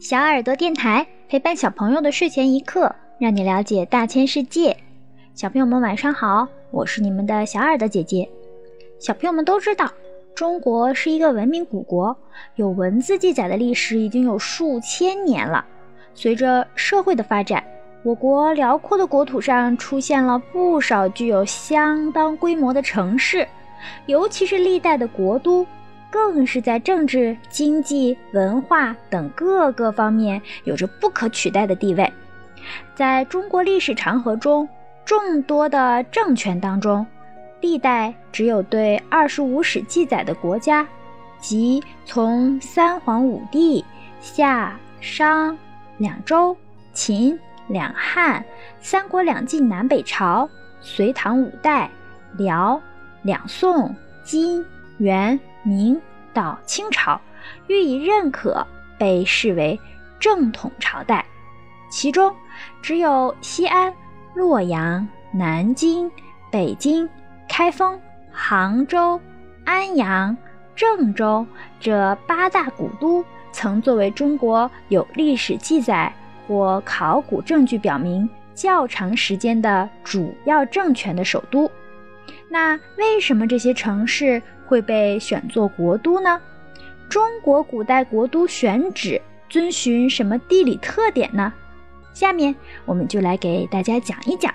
[0.00, 4.76] 小耳朵电台陪伴小朋友的睡前一刻，让你了解大千世界。
[5.34, 8.28] 小朋友们晚上好，我是你们的小耳朵姐姐。
[9.00, 9.90] 小朋友们都知道，
[10.36, 12.16] 中国是一个文明古国，
[12.54, 15.64] 有文字记载的历史已经有数千年了。
[16.14, 17.64] 随着社会的发展，
[18.04, 23.44] 我国辽阔的国土上出现了不少具有相当规模的城市，
[24.06, 25.66] 尤其是历代的国都。
[26.10, 32.12] 更是在政治、经济、文化等各个方面有着不可取代的地位。
[32.94, 34.68] 在中国历史长河中，
[35.04, 37.06] 众多的政权当中，
[37.60, 40.86] 历代只有对二十五史记载的国家，
[41.40, 43.84] 即从三皇五帝、
[44.20, 45.56] 夏、商、
[45.98, 46.56] 两周、
[46.92, 47.38] 秦、
[47.68, 48.44] 两汉、
[48.80, 50.48] 三国两晋南北朝、
[50.80, 51.90] 隋唐五代、
[52.36, 52.80] 辽、
[53.22, 53.94] 两宋、
[54.24, 54.64] 金、
[54.98, 55.38] 元。
[55.62, 56.00] 明
[56.32, 57.20] 到清朝，
[57.66, 58.66] 予以认可，
[58.98, 59.78] 被视为
[60.18, 61.24] 正统朝代。
[61.90, 62.34] 其中，
[62.82, 63.92] 只有西安、
[64.34, 66.10] 洛阳、南京、
[66.50, 67.08] 北京、
[67.48, 69.20] 开封、杭州、
[69.64, 70.36] 安阳、
[70.76, 71.46] 郑州
[71.80, 76.12] 这八大古都，曾作为中国有历史记载
[76.46, 81.70] 或考古证据表明较长时间的主要政权的首都。
[82.50, 84.42] 那为什么这些城市？
[84.68, 86.40] 会被选作国都呢？
[87.08, 91.52] 中国古代国都选址遵循什么地理特点呢？
[92.12, 94.54] 下面我们就来给大家讲一讲。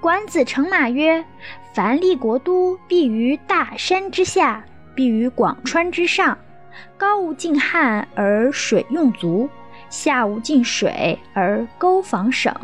[0.00, 1.24] 管子乘马曰
[1.72, 6.36] ：“凡立国都，必于大山之下，必于广川之上。
[6.96, 9.48] 高无尽汉而水用足，
[9.88, 12.54] 下无尽水而沟防省。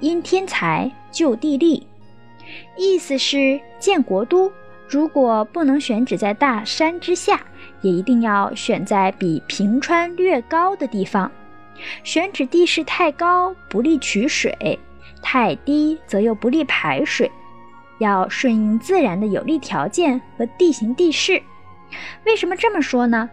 [0.00, 1.86] 因天才，就地利。”
[2.76, 4.50] 意思是建国都。
[4.88, 7.40] 如果不能选址在大山之下，
[7.82, 11.30] 也一定要选在比平川略高的地方。
[12.02, 14.78] 选址地势太高不利取水，
[15.22, 17.30] 太低则又不利排水，
[17.98, 21.42] 要顺应自然的有利条件和地形地势。
[22.24, 23.28] 为什么这么说呢？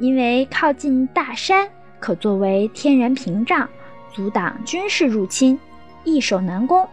[0.00, 1.68] 因为靠近大山，
[2.00, 3.68] 可作为天然屏障，
[4.12, 5.58] 阻挡军事入侵，
[6.02, 6.86] 易守难攻；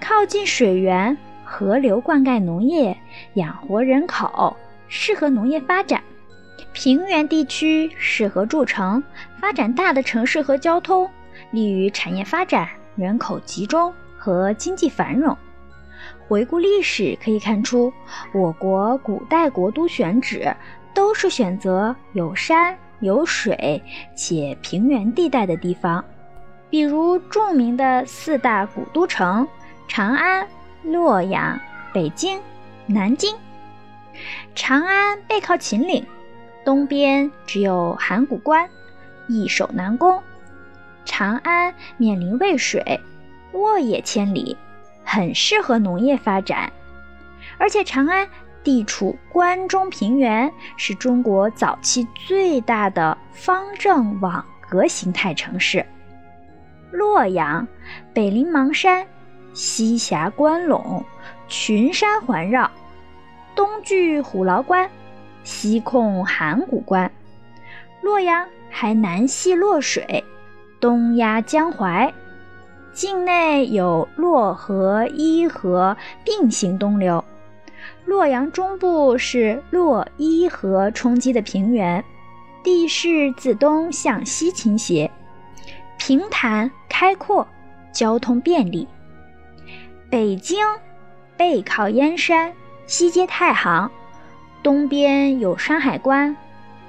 [0.00, 1.16] 靠近水源。
[1.52, 2.96] 河流灌溉农业，
[3.34, 4.56] 养活人口，
[4.88, 6.00] 适合农业发展；
[6.72, 9.04] 平原地区适合筑城，
[9.38, 11.06] 发展大的城市和交通，
[11.50, 15.36] 利于产业发展、人口集中和经济繁荣。
[16.26, 17.92] 回顾历史可以看出，
[18.32, 20.56] 我国古代国都选址
[20.94, 23.82] 都是选择有山有水
[24.16, 26.02] 且平原地带的地方，
[26.70, 29.46] 比如著名的四大古都城
[29.86, 30.48] 长安。
[30.82, 31.58] 洛阳、
[31.92, 32.40] 北京、
[32.86, 33.36] 南京。
[34.54, 36.04] 长安背靠秦岭，
[36.64, 38.68] 东边只有函谷关，
[39.28, 40.20] 易守难攻。
[41.04, 43.00] 长安面临渭水，
[43.52, 44.56] 沃野千里，
[45.04, 46.72] 很适合农业发展。
[47.58, 48.28] 而且长安
[48.64, 55.86] 地处关中平原，是中国早期最大的方正网格形态城市。
[56.90, 57.66] 洛阳
[58.12, 59.06] 北临邙山。
[59.54, 61.02] 西峡关陇，
[61.48, 62.70] 群山环绕，
[63.54, 64.88] 东距虎牢关，
[65.44, 67.10] 西控函谷关。
[68.00, 70.24] 洛阳还南系洛水，
[70.80, 72.12] 东压江淮，
[72.92, 77.22] 境内有洛河、伊河并行东流。
[78.04, 82.04] 洛阳中部是洛伊河冲积的平原，
[82.64, 85.10] 地势自东向西倾斜，
[85.98, 87.46] 平坦开阔，
[87.92, 88.88] 交通便利。
[90.12, 90.58] 北京
[91.38, 92.52] 背靠燕山，
[92.84, 93.90] 西接太行，
[94.62, 96.36] 东边有山海关，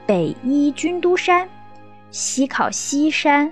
[0.06, 1.48] 北依军都山，
[2.12, 3.50] 西靠西山。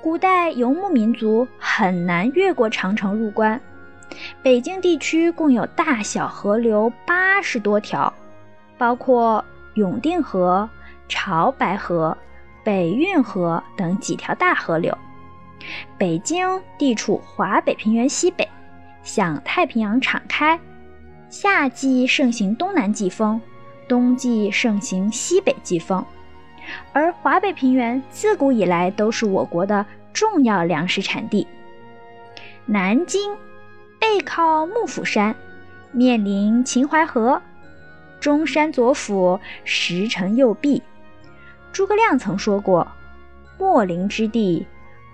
[0.00, 3.60] 古代游牧民族很难越过长城入关。
[4.42, 8.10] 北京地区共有大小河流八十多条，
[8.78, 10.66] 包括永定河、
[11.06, 12.16] 潮白河、
[12.64, 14.96] 北运河等几条大河流。
[15.98, 18.48] 北京地处华北平原西北。
[19.02, 20.58] 向太平洋敞开，
[21.28, 23.40] 夏季盛行东南季风，
[23.88, 26.04] 冬季盛行西北季风。
[26.92, 31.46] 而华北平原自古以来都是我国的重要粮食产地。
[32.66, 33.34] 南京
[33.98, 35.34] 背靠幕府山，
[35.90, 37.40] 面临秦淮河，
[38.20, 40.82] 中山左辅，石城右壁。
[41.72, 42.86] 诸葛亮曾说过
[43.58, 44.66] ：“秣陵之地，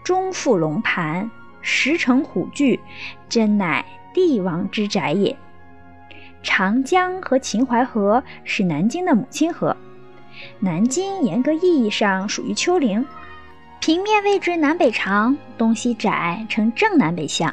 [0.05, 1.31] 中附龙盘。”
[1.69, 2.79] 石城虎踞，
[3.29, 3.85] 真乃
[4.15, 5.37] 帝王之宅也。
[6.41, 9.77] 长江和秦淮河是南京的母亲河，
[10.61, 13.05] 南京严格意义上属于丘陵，
[13.81, 17.53] 平面位置南北长，东西窄，呈正南北向。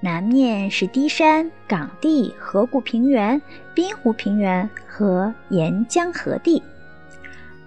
[0.00, 3.40] 南面是低山、岗地、河谷平原、
[3.74, 6.62] 滨湖平原和沿江河地。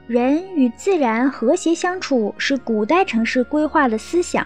[0.07, 4.45] 人与自然和谐相处是古代城市规划的思想，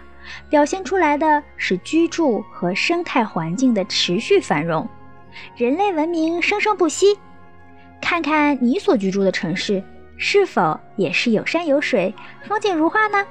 [0.49, 4.87] 表现出来的是居住和生态环境的持续繁荣，
[5.55, 7.17] 人类文明生生不息。
[8.01, 9.83] 看看你所居住的城市，
[10.17, 12.13] 是否也是有山有水、
[12.47, 13.25] 风景如画呢？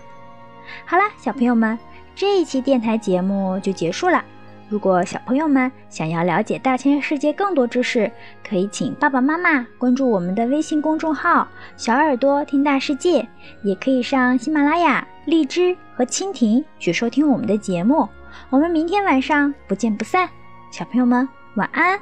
[0.85, 1.79] 好了，小朋友们，
[2.15, 4.25] 这一期电台节目就结束了。
[4.69, 8.13] 如果小朋友们想要了解大千世界更多知识，
[8.47, 11.49] 可以请爸爸妈妈关注我们的微信公众号
[11.79, 13.27] “小耳朵听大世界”，
[13.65, 18.09] 也可以上喜马拉雅、荔枝和蜻蜓去收听我们的节目。
[18.49, 20.27] 我们明天晚上不见不散，
[20.71, 22.01] 小朋友们晚安。